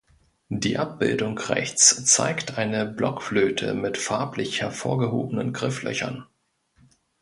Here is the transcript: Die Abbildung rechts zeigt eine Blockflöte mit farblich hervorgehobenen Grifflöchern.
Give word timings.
Die 0.49 0.79
Abbildung 0.79 1.37
rechts 1.37 2.03
zeigt 2.05 2.57
eine 2.57 2.87
Blockflöte 2.87 3.75
mit 3.75 3.99
farblich 3.99 4.59
hervorgehobenen 4.61 5.53
Grifflöchern. 5.53 6.25